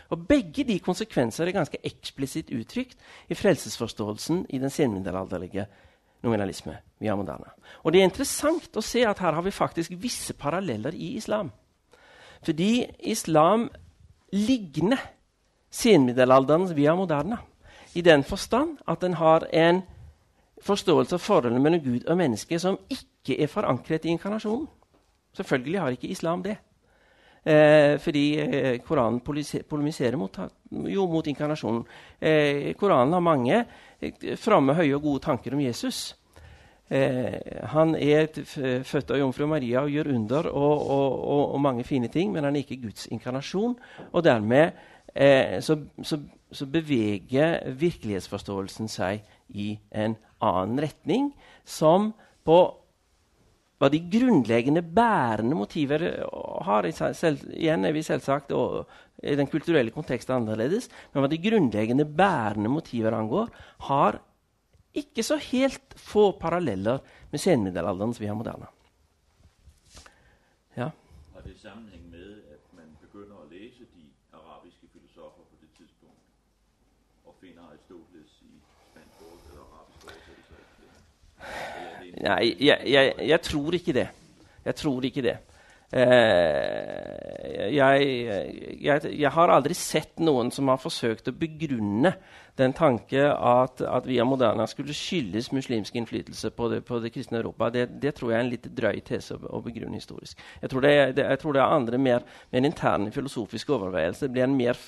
[0.08, 5.66] Og Begge de konsekvenser er ganske eksplisitt uttrykt i frelsesforståelsen i den senmiddelalderlige
[6.22, 6.78] nominalisme.
[6.98, 7.50] via moderne.
[7.84, 11.50] Og Det er interessant å se at her har vi faktisk visse paralleller i islam.
[12.42, 13.70] Fordi islam
[14.32, 14.96] ligner
[15.70, 17.36] senmiddelalderens via moderna.
[17.94, 19.82] I den forstand at den har en
[20.62, 24.66] forståelse av forholdet mellom Gud og menneske som ikke er forankret i inkarnasjonen.
[25.36, 26.56] Selvfølgelig har ikke islam det.
[27.46, 30.38] Eh, fordi eh, Koranen polemiserer mot,
[30.90, 31.84] jo, mot inkarnasjonen.
[32.18, 33.60] Eh, Koranen har mange
[34.00, 36.16] eh, framme, høye og gode tanker om Jesus.
[36.90, 37.36] Eh,
[37.70, 38.26] han er
[38.82, 42.48] født av jomfru Maria og gjør under og, og, og, og, mange fine ting, men
[42.48, 43.78] han er ikke Guds inkarnasjon.
[44.10, 44.74] Og dermed
[45.64, 46.18] så, så,
[46.52, 51.30] så beveger virkelighetsforståelsen seg i en annen retning,
[51.64, 52.10] som
[52.44, 52.58] på
[53.76, 56.04] hva de grunnleggende bærende motiver
[56.64, 56.88] har.
[57.16, 58.86] Selv, igjen er vi selvsagt og,
[59.22, 60.88] i den kulturelle konteksten annerledes.
[61.12, 63.52] Men hva de grunnleggende bærende motiver angår,
[63.90, 64.20] har
[64.96, 66.98] ikke så helt få paralleller
[67.30, 68.66] med senmiddelalderens via moderne.
[70.76, 70.90] Ja.
[71.34, 76.24] Har det sammenheng med at man begynner å lese de arabiske filosofer på det tidspunkt
[77.28, 78.56] og finner Aristoteles i
[78.88, 79.20] spansk
[79.52, 82.05] eller arabisk oversettelse?
[82.24, 84.08] Nei, jeg, jeg, jeg, tror ikke det.
[84.64, 85.36] Jeg tror ikke det.
[85.92, 88.06] Eh, jeg,
[88.82, 92.16] jeg, har aldri sett noen som har forsøkt å begrunne
[92.56, 97.38] den tanke at, at Via Moderna skulle skyldes muslimsk innflytelse på det, på det kristne
[97.38, 97.68] Europa.
[97.70, 100.40] Det, det, tror jeg er en litt drøy tese å, å begrunne historisk.
[100.62, 104.26] Jeg tror det, det, jeg tror det er andre mer, mer interne filosofiske overveielser.
[104.26, 104.80] Det blir en, mer,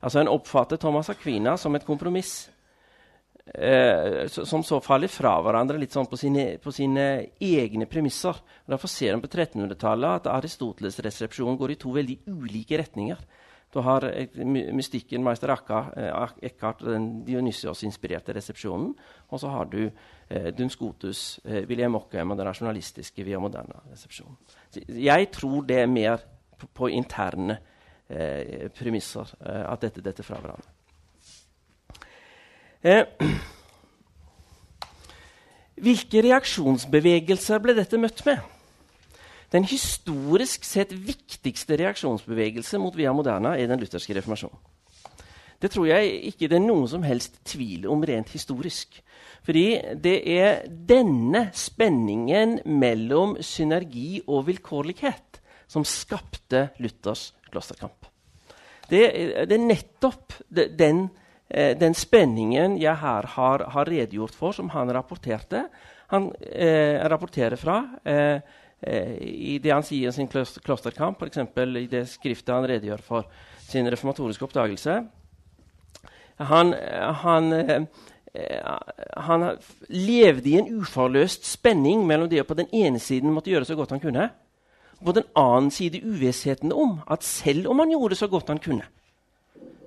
[0.00, 2.46] altså en oppfatter Thomas Aquina som et kompromiss
[3.54, 7.06] eh, som så faller fra hverandre litt sånn på sine, på sine
[7.42, 8.38] egne premisser.
[8.66, 13.22] Og derfor ser en på 1300-tallet at Aristoteles' resepsjon går i to veldig ulike retninger.
[13.72, 14.28] Du har eh,
[14.72, 18.94] mystikken Meister eh, Eckhart, den Dionysios-inspirerte resepsjonen.
[19.28, 23.82] Og så har du eh, Duns Scotus, eh, William Ockham og den rasjonalistiske via moderne
[23.90, 24.38] resepsjonen.
[24.88, 26.24] jeg tror det er mer
[26.58, 27.58] på, på interne
[28.08, 30.75] eh, premisser at dette detter fra hverandre.
[32.86, 33.02] Eh,
[35.86, 38.44] hvilke reaksjonsbevegelser ble dette møtt med?
[39.50, 44.58] Den historisk sett viktigste reaksjonsbevegelse mot Via Moderna er den lutherske reformasjonen.
[45.56, 49.00] Det tror jeg ikke det er noen som helst tvil om rent historisk.
[49.46, 49.66] Fordi
[50.02, 58.10] det er denne spenningen mellom synergi og vilkårlighet som skapte Luthers klosterkamp.
[58.90, 59.00] Det,
[59.48, 61.06] det er nettopp den
[61.48, 65.66] eh, den spenningen jeg her har, har, redegjort for, som han rapporterte.
[66.12, 68.40] Han eh, rapporterer fra eh,
[68.80, 71.38] eh i det han sier i sin klosterkamp, f.eks.
[71.38, 73.30] i det skriftet han redegjør for
[73.66, 75.00] sin reformatoriske oppdagelse.
[76.36, 76.74] Han,
[77.22, 78.66] han, eh,
[79.16, 79.44] han
[79.88, 83.76] levde i en uforløst spenning mellom det å på den ene siden måtte gjøre så
[83.78, 84.28] godt han kunne,
[85.00, 88.60] og på den annen side uvissheten om at selv om han gjorde så godt han
[88.60, 88.84] kunne,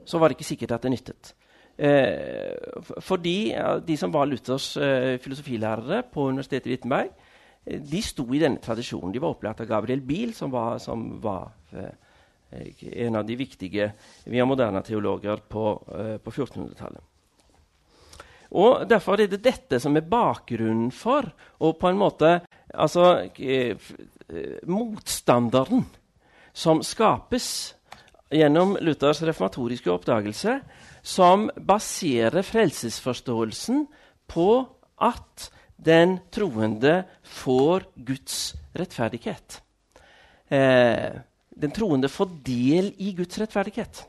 [0.05, 1.33] så var det ikke sikkert at det nyttet.
[1.79, 2.55] Eh,
[2.99, 7.11] fordi ja, de som var Luthers eh, filosofilærere på Universitetet i Wittenberg,
[7.63, 9.13] eh, de sto i denne tradisjonen.
[9.15, 11.53] De var opplært av Gabriel Biel, som var, som var
[12.51, 13.91] en av de viktige
[14.25, 15.63] via moderne teologer på,
[16.23, 17.03] på 1400-tallet.
[18.57, 21.29] Og Derfor er det dette som er bakgrunnen for,
[21.61, 22.31] og på en måte
[22.73, 23.29] altså,
[24.65, 25.85] motstanderen
[26.51, 27.51] som skapes
[28.33, 30.57] gjennom Luthers reformatoriske oppdagelse,
[31.09, 33.85] som baserer frelsesforståelsen
[34.29, 34.49] på
[35.01, 39.61] at den troende får Guds rettferdighet.
[40.51, 41.17] Eh,
[41.49, 44.03] den troende får del i Guds rettferdighet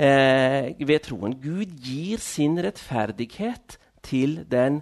[0.00, 1.36] eh, ved troen.
[1.42, 4.80] Gud gir sin rettferdighet til den,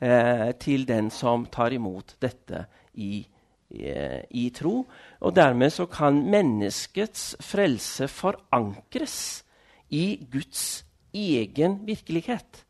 [0.00, 3.26] eh, til den som tar imot dette i,
[3.70, 4.86] eh, i tro.
[5.20, 9.45] Og dermed så kan menneskets frelse forankres
[9.90, 10.84] i Guds
[11.14, 12.62] egen virkelighet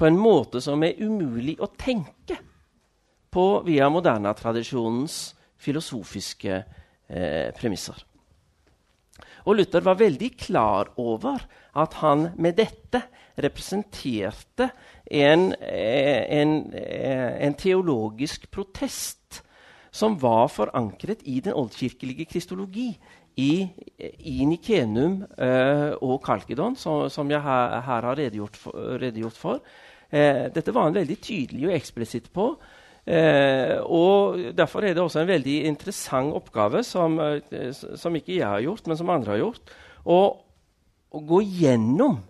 [0.00, 2.38] på en måte som er umulig å tenke
[3.30, 5.18] på via moderna-tradisjonens
[5.60, 7.98] filosofiske eh, premisser.
[9.44, 11.44] Og Luther var veldig klar over
[11.80, 13.02] at han med dette
[13.40, 14.70] representerte
[15.04, 19.42] en, eh, en, eh, en teologisk protest
[19.90, 22.94] som var forankret i den oldkirkelige kristologi,
[23.38, 23.68] i,
[24.26, 28.76] i Nikenum eh, og Kalkedon, som, som jeg her, her har redegjort for.
[29.00, 29.62] Redegjort for.
[30.10, 32.50] Eh, dette var han veldig tydelig og eksplisitt på.
[33.06, 38.46] Eh, og Derfor er det også en veldig interessant oppgave, som, eh, som ikke jeg
[38.46, 39.72] har gjort, men som andre har gjort,
[40.04, 40.20] å,
[41.10, 42.20] å gå gjennom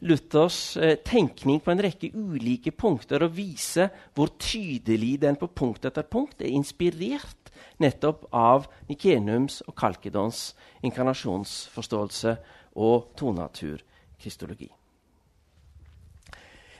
[0.00, 5.84] Luthers eh, tenkning på en rekke ulike punkter og vise hvor tydelig den på punkt
[5.84, 7.39] etter punkt er inspirert
[7.82, 10.50] nettopp av Nikenums og Kalkedons
[10.86, 12.36] inkarnasjonsforståelse
[12.80, 14.70] og tonaturkristologi.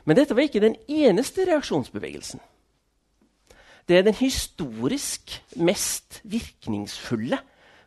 [0.04, 2.40] Men dette var ikke den eneste reaksjonsbevegelsen.
[3.88, 7.40] Det er den historisk mest virkningsfulle.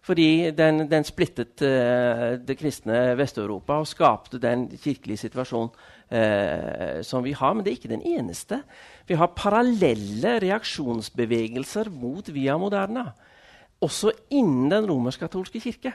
[0.04, 7.24] Fordi den, den splittet uh, det kristne Vest-Europa og skapte den kirkelige situasjonen uh, som
[7.24, 7.54] vi har.
[7.54, 8.60] Men det er ikke den eneste.
[9.08, 13.14] Vi har parallelle reaksjonsbevegelser mot Via Moderna.
[13.84, 15.94] Også innen den romersk-katolske kirke.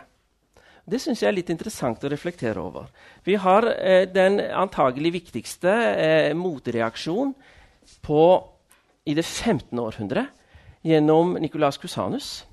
[0.88, 2.88] Det syns jeg er litt interessant å reflektere over.
[3.24, 7.34] Vi har eh, den antagelig viktigste eh, motreaksjon
[9.08, 9.76] i det 15.
[9.80, 10.24] århundre
[10.86, 12.46] gjennom Nicolas Cusanus,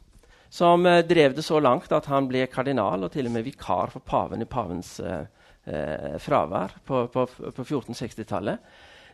[0.55, 3.91] som eh, drev det så langt at han ble kardinal og til og med vikar
[3.93, 5.25] for paven i pavens eh,
[5.65, 8.59] eh fravær på, på, på 1460-tallet.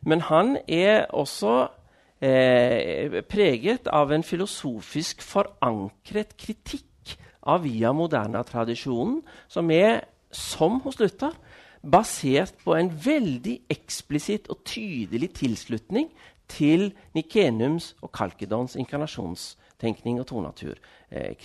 [0.05, 1.67] Men han er også
[2.21, 11.33] eh, preget av en filosofisk forankret kritikk av via moderna-tradisjonen, som er, som hos Luther,
[11.81, 16.11] basert på en veldig eksplisitt og tydelig tilslutning
[16.51, 20.99] til Nikenums og Kalkedons inkarnasjonstenkning og tonaturkristologi.
[21.12, 21.36] Eh,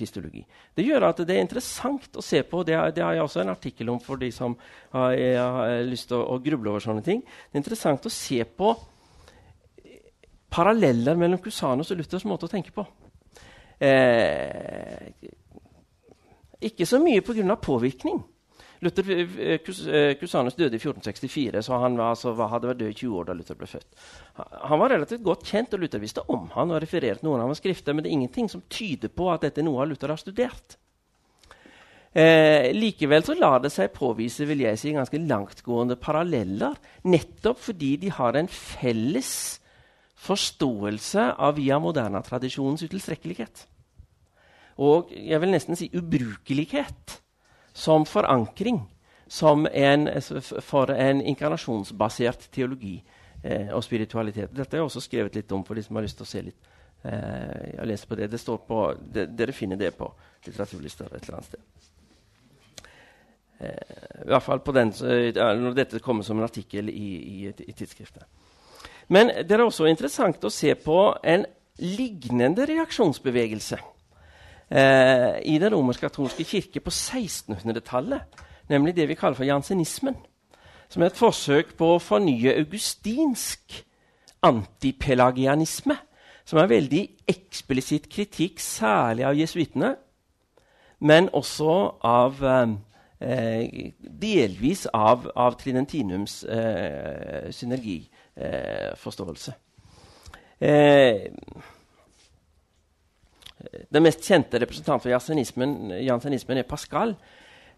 [0.75, 2.63] det gjør at det er interessant å se på.
[2.63, 4.55] Det, det, har jeg også en artikkel om for de som
[4.93, 7.25] har, har lyst til å, å, gruble over sånne ting.
[7.25, 8.71] Det er interessant å se på
[10.55, 12.87] paralleller mellom Cusanus og Luthers måte å tenke på.
[13.83, 15.11] Eh,
[16.71, 17.59] ikke så mye pga.
[17.59, 18.23] påvirkning.
[18.85, 19.05] Luther,
[19.65, 23.19] Kusanus eh, eh, døde i 1464, så han var, altså, hadde vært død i 20
[23.21, 24.01] år da Luther ble født.
[24.71, 27.63] Han var relativt godt kjent, og Luther visste om han og refererte noen av hans
[27.63, 30.79] skrifter, men det er ingenting som tyder på at dette er noe Luther har studert.
[32.17, 36.77] Eh, likevel så lar det seg påvise vil jeg si, ganske langtgående paralleller,
[37.09, 39.33] nettopp fordi de har en felles
[40.27, 43.67] forståelse av via moderna-tradisjonens utilstrekkelighet
[44.83, 47.21] og jeg vil nesten si ubrukelighet
[47.77, 48.81] som forankring
[49.27, 50.09] som en,
[50.61, 53.03] for en inkarnasjonsbasert teologi
[53.43, 54.55] eh, og spiritualitet.
[54.55, 56.43] Dette har jeg også skrevet litt om for de som har lyst til å se
[56.47, 56.71] litt.
[57.03, 58.31] Eh, jeg leser på det.
[58.33, 58.79] det står på,
[59.13, 60.09] det, dere finner det på
[60.47, 61.67] litteraturlister et eller annet sted.
[63.59, 64.95] Eh, I hvert fall den,
[65.61, 68.25] når dette kommer som en artikkel i, i, i tidsskriftet.
[69.13, 71.45] Men det er også interessant å se på en
[71.83, 73.79] lignende reaksjonsbevegelse
[74.71, 78.21] eh, i den romersk-katolske kirke på 1600-tallet,
[78.69, 80.17] nemlig det vi kaller for jansenismen.
[80.89, 83.83] Som er et forsøk på å fornye augustinsk
[84.47, 85.97] antipelagianisme.
[86.47, 89.97] Som er veldig eksplisitt kritikk, særlig av jesuittene,
[91.01, 91.73] men også
[92.07, 99.57] av eh, delvis av, av Tridentinums eh, synergiforståelse.
[100.61, 101.27] Eh,
[103.93, 107.17] den mest kjente representanten for jansenismen, er Pascal.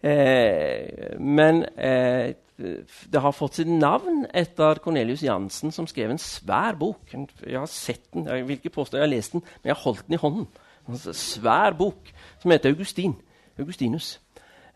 [0.03, 6.79] Eh, men eh, det har fått sitt navn etter Cornelius Jansen, som skrev en svær
[6.79, 7.15] bok.
[7.43, 9.85] Jeg har sett den, jeg vil ikke påstå jeg har lest den, men jeg har
[9.85, 10.49] holdt den i hånden.
[10.89, 12.11] En svær bok
[12.41, 13.15] som heter Augustin.
[13.59, 14.17] Augustinus.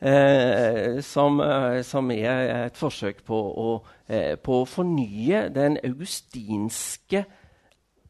[0.03, 3.69] Eh, som, eh, som, er et forsøk på å,
[4.09, 7.23] eh, på å fornye den augustinske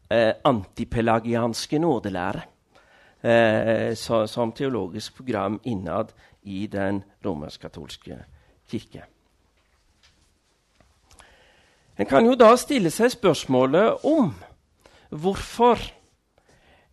[0.09, 2.47] eh, antipelagianske nådelære
[3.23, 6.13] eh, så, som teologisk program innad
[6.43, 8.19] i den romersk-katolske
[8.71, 9.05] kirke.
[11.99, 14.33] En kan jo da stille seg spørsmålet om
[15.13, 15.79] hvorfor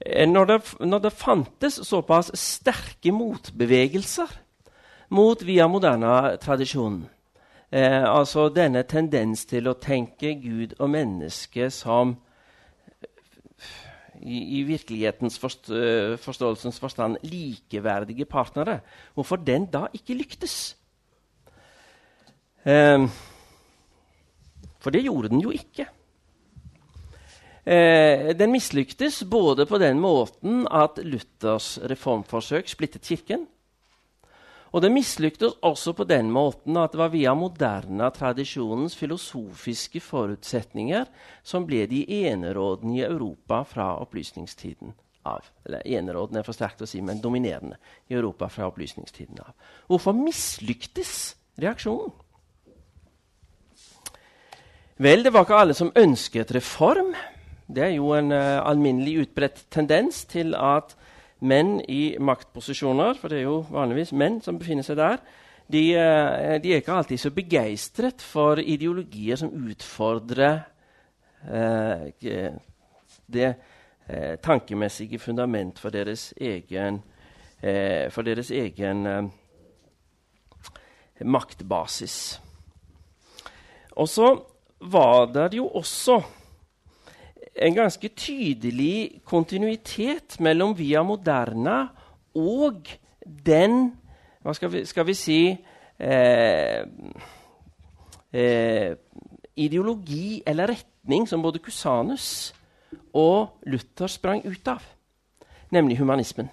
[0.05, 4.36] eh, når det, når det fantes såpass sterke motbevegelser
[5.09, 7.07] mot via moderna-tradisjonen,
[7.71, 12.17] eh, altså denne tendens til å tenke Gud og menneske som
[14.22, 18.80] i, i virkelighetens forst, uh, forståelsens forstand likeverdige partnere,
[19.13, 20.76] hvorfor den da ikke lyktes.
[22.65, 23.07] Uh,
[24.80, 25.89] for det gjorde den jo ikke.
[27.70, 33.45] Eh, den mislyktes både på den måten at Luthers reformforsøk splittet Kirken,
[34.70, 41.09] og det mislyktes også på den måten at det var via moderne tradisjonens filosofiske forutsetninger
[41.43, 44.93] som ble de enerådende i Europa fra opplysningstiden
[45.30, 45.49] av.
[45.65, 49.53] Eller enerådende er for sterkt å si, men dominerende i Europa fra opplysningstiden av.
[49.89, 52.13] Hvorfor mislyktes reaksjonen?
[54.99, 57.13] Vel, det var ikke alle som ønsket reform.
[57.70, 60.97] Det er jo en uh, alminnelig utbredt tendens til at
[61.39, 65.21] menn i maktposisjoner, for det er jo vanligvis menn som befinner seg der,
[65.69, 70.63] de, eh, de er ikke alltid så begeistret for ideologier som utfordrer
[71.45, 72.09] eh,
[73.29, 73.49] det
[74.07, 77.03] eh, tankemessige fundament for deres egen,
[77.61, 79.31] eh, for deres egen
[81.21, 82.41] maktbasis.
[83.91, 84.33] Og så
[84.79, 86.21] var det jo også
[87.55, 91.87] en ganske tydelig kontinuitet mellom Via Moderna
[92.35, 92.87] og
[93.45, 93.91] den
[94.39, 95.39] Hva skal vi, skal vi si
[95.99, 96.83] eh,
[98.31, 98.91] eh,
[99.59, 102.53] Ideologi eller retning som både Cusanus
[103.13, 104.81] og Luther sprang ut av,
[105.73, 106.47] nemlig humanismen.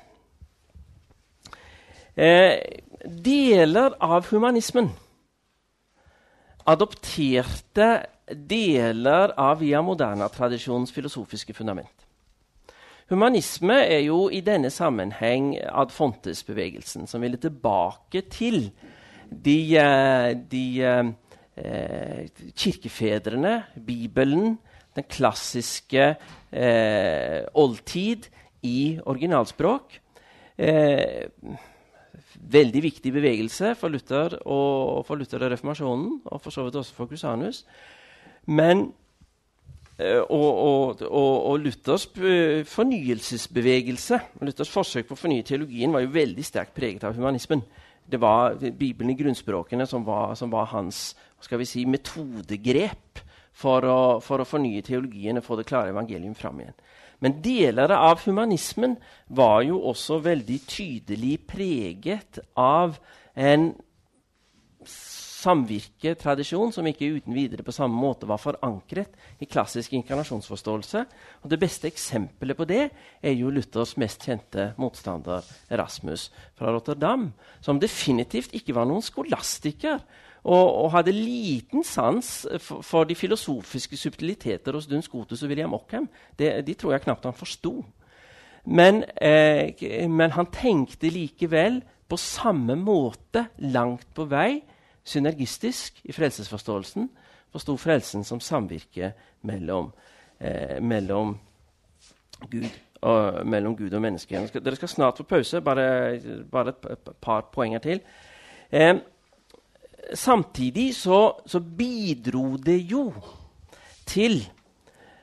[2.17, 2.59] Eh,
[3.07, 4.91] deler av humanismen
[6.67, 7.89] adopterte
[8.31, 12.07] deler av Via Moderna-tradisjonens filosofiske fundament.
[13.11, 18.73] Humanisme er jo i denne sammenheng ad fontes-bevegelsen, som ville tilbake til
[19.31, 24.59] de, eh, de eh, kirkefedrene, Bibelen,
[24.97, 26.17] den klassiske
[26.51, 28.27] eh, oldtid
[28.67, 30.01] i originalspråk.
[30.59, 31.29] Eh,
[32.47, 36.95] veldig viktig bevegelse for Luther og for Luther og reformasjonen, og for så vidt også
[36.97, 37.65] for Cusanus.
[38.47, 38.87] Men
[39.99, 42.07] eh, og, og, og, og, Luthers
[42.71, 47.65] fornyelsesbevegelse, Luthers forsøk på å fornye teologien, var jo veldig sterkt preget av humanismen.
[48.07, 51.09] Det var Bibelen i grunnspråkene som var, som var hans
[51.43, 53.23] skal vi si, metodegrep
[53.57, 56.77] for å, for å fornye teologien og få det klare evangelium fram igjen.
[57.25, 58.99] Men deler av humanismen
[59.33, 62.99] var jo også veldig tydelig preget av
[63.33, 63.71] en
[65.47, 71.05] samvirketradisjon som ikke uten videre på samme måte var forankret i klassisk inkarnasjonsforståelse.
[71.43, 72.83] Og Det beste eksempelet på det
[73.23, 77.31] er jo Luthers mest kjente motstander Erasmus fra Rotterdam,
[77.61, 80.01] som definitivt ikke var noen skolastiker,
[80.47, 82.29] og, og hadde liten sans
[82.63, 86.07] for, for, de filosofiske subtiliteter hos Duns Gotus og William Ockham.
[86.39, 87.81] Det, de tror jeg knapt han forsto.
[88.67, 89.75] Men, eh,
[90.07, 94.63] men, han tenkte likevel på samme måte langt på vei
[95.07, 97.09] synergistisk i frelsesforståelsen.
[97.53, 99.13] Forsto frelsen som samvirke
[99.47, 99.93] mellom,
[100.41, 101.39] eh, mellom,
[102.51, 102.69] Gud
[103.01, 104.49] og, mellom Gud og menneske.
[104.55, 105.61] Dere skal snart få pause.
[105.61, 108.01] Bare, bare et par poenger til.
[108.73, 108.95] Eh,
[110.15, 113.13] samtidig så, så, bidro det jo
[114.07, 114.43] til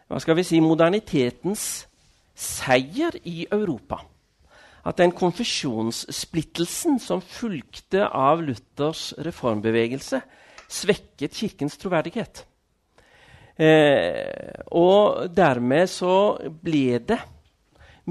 [0.07, 1.87] hva skal vi si, modernitetens
[2.35, 3.97] seier i Europa.
[4.83, 10.19] At den konfesjonssplittelsen som fulgte av Luthers reformbevegelse,
[10.67, 12.43] svekket Kirkens troverdighet.
[13.55, 16.15] Eh, og dermed så
[16.63, 17.19] ble det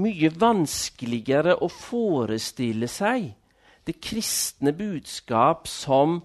[0.01, 3.33] mye vanskeligere å forestille seg
[3.85, 6.21] det kristne budskap som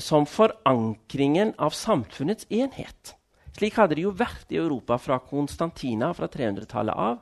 [0.00, 3.14] som forankringen av samfunnets enhet.
[3.56, 7.18] Slik hadde det jo vært i Europa fra Konstantina fra 300-tallet av.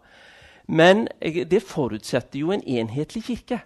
[0.67, 3.61] Men det forutsetter jo en enhetlig kirke.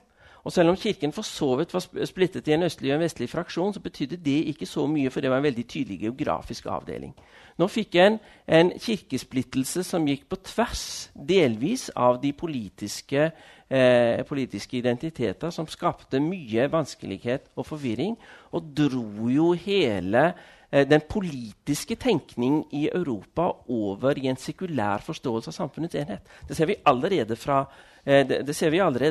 [0.45, 3.29] Og selv om Kirken for så vidt var splittet i en østlig og en vestlig
[3.29, 7.13] fraksjon, så betydde det ikke så mye, for det var en veldig tydelig geografisk avdeling.
[7.59, 13.31] Nå fikk en en kirkesplittelse som gikk på tvers, delvis av de politiske
[13.71, 18.17] eh, politiske identiteter som skapte mye vanskelighet og forvirring,
[18.53, 20.33] og dro jo hele
[20.71, 26.29] den politiske tenkning i Europa over i en sekulær forståelse av samfunnets enhet.
[26.47, 27.65] Det ser vi allerede fra,
[28.05, 28.27] eh,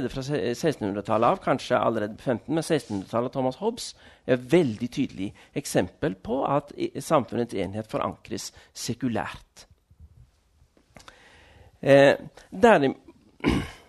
[0.10, 3.96] fra 1600-tallet av, kanskje allerede på 15, men 1600-tallet Thomas Hobbes
[4.26, 9.68] er et veldig tydelig eksempel på at samfunnets enhet forankres sekulært.
[11.82, 12.16] Eh,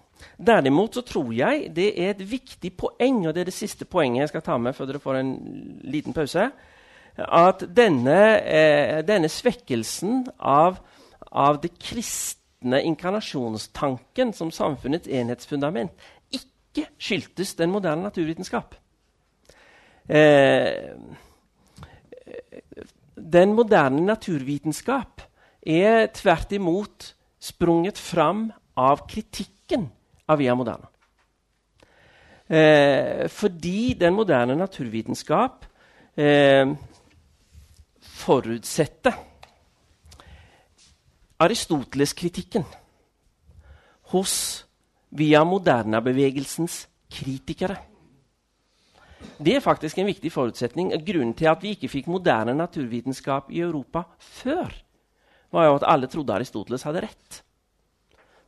[0.40, 4.20] Derimot så tror jeg det er et viktig poeng, og det er det siste poenget
[4.20, 5.32] jeg skal ta med før dere får en
[5.84, 6.46] liten pause,
[7.16, 10.78] at denne, eh, denne svekkelsen av,
[11.32, 15.92] av, det kristne inkarnasjonstanken som samfunnets enhetsfundament
[16.30, 18.74] ikke skyldtes den moderne naturvitenskap.
[20.08, 20.96] Eh,
[23.16, 25.22] den moderne naturvitenskap
[25.66, 29.90] er tvert imot sprunget fram av kritikken
[30.28, 30.88] av Via Moderna.
[32.50, 35.66] Eh, fordi den moderne naturvitenskap
[36.16, 36.66] eh,
[38.20, 39.16] forutsetter
[41.40, 42.66] Aristoteles-kritikken
[44.12, 44.34] hos
[45.10, 47.78] Via Moderna-bevegelsens kritikere.
[49.40, 50.92] Det er faktisk en viktig forutsetning.
[51.04, 54.70] Grunnen til at vi ikke fikk moderne naturvitenskap i Europa før,
[55.50, 57.40] var jo at alle trodde Aristoteles hadde rett.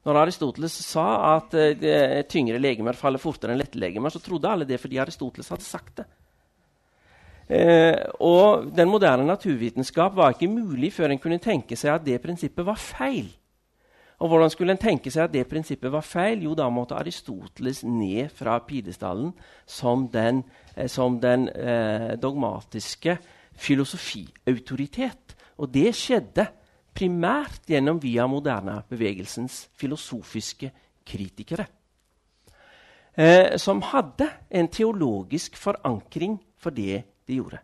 [0.06, 1.06] Når Aristoteles sa
[1.36, 5.50] at uh, tyngre legemer faller fortere enn lette legemer, så trodde alle det fordi Aristoteles
[5.50, 6.06] hadde sagt det.
[7.50, 12.20] Uh, og den moderne naturvitenskap var ikke mulig før en kunne tenke seg at det
[12.22, 13.30] prinsippet var feil.
[14.22, 16.44] Og hvordan skulle en tenke seg at det prinsippet var feil?
[16.46, 19.32] Jo, da måtte Aristoteles ned fra pidestallen
[19.66, 20.44] som den,
[20.76, 23.16] eh, som den eh, dogmatiske
[23.52, 25.34] filosofiautoritet.
[25.58, 26.46] Og det skjedde
[26.94, 30.70] primært gjennom via moderne-bevegelsens filosofiske
[31.06, 31.66] kritikere.
[33.18, 37.58] Eh, som hadde en teologisk forankring for det de gjorde.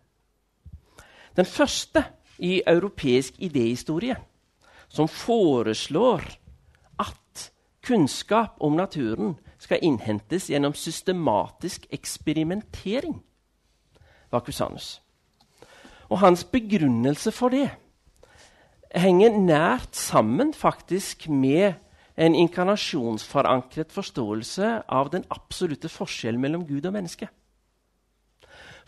[1.37, 2.05] Den første
[2.39, 4.17] i europeisk idéhistorie
[4.89, 6.23] som foreslår
[6.99, 7.53] at
[7.83, 13.23] kunnskap om naturen skal innhentes gjennom systematisk eksperimentering,
[14.31, 15.03] var Cusanus.
[16.09, 17.69] Og hans begrunnelse for det
[18.95, 21.73] henger nært sammen faktisk med
[22.17, 27.29] en inkarnasjonsforankret forståelse av den absolutte forskjellen mellom Gud og menneske.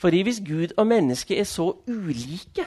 [0.01, 2.65] Fordi hvis Gud og menneske er så ulike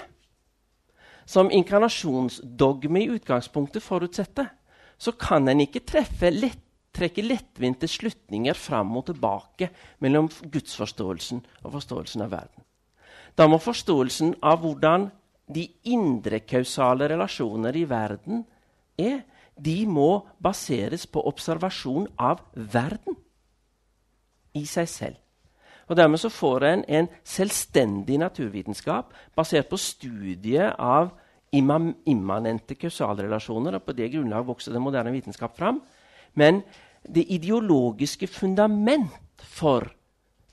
[1.25, 4.51] som inkarnasjonsdogme i utgangspunktet forutsetter,
[4.97, 5.81] så kan en ikke
[6.29, 6.59] lett,
[6.93, 12.63] trekke lettvinte slutninger fram og tilbake mellom gudsforståelsen og forståelsen av verden.
[13.33, 15.09] Da må forståelsen av hvordan
[15.49, 18.43] de indre kausale relasjoner i verden
[18.99, 19.23] er,
[19.57, 23.17] de må baseres på observasjon av verden
[24.53, 25.17] i seg selv.
[25.87, 31.11] Og Dermed så får en en selvstendig naturvitenskap basert på studiet av
[31.51, 33.75] immanente kausalrelasjoner.
[33.75, 35.81] og På det grunnlag vokser den moderne vitenskap fram.
[36.33, 36.63] Men
[37.03, 39.91] det ideologiske fundament for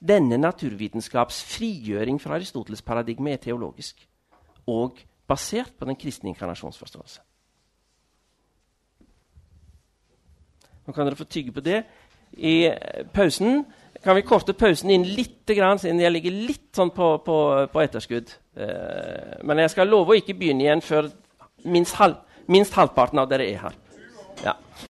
[0.01, 4.09] denne naturvitenskaps frigjøring fra Aristoteles' paradigme er teologisk
[4.67, 7.21] og basert på den kristne inkarnasjonsforståelse.
[10.87, 11.85] Nå kan dere få tygge på det.
[12.33, 12.71] I
[13.15, 13.65] pausen
[14.05, 17.37] kan vi korte pausen inn litt, siden jeg ligger litt sånn på, på,
[17.73, 18.33] på etterskudd.
[18.57, 21.11] Eh, men jeg skal love å ikke begynne igjen før
[21.69, 23.77] minst, halv, minst halvparten av dere er her.